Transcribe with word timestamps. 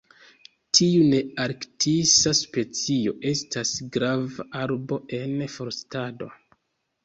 Tiu 0.77 1.03
nearktisa 1.11 2.33
specio 2.41 3.15
estas 3.35 3.77
grava 3.99 4.49
arbo 4.65 5.01
en 5.23 5.39
forstado. 5.61 6.35